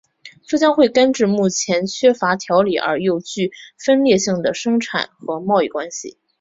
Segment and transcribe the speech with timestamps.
[0.47, 6.17] 这将会根治目前缺乏条理而又具分裂性的生产和贸易关系。